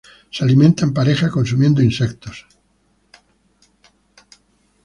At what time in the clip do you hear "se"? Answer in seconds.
0.31-0.43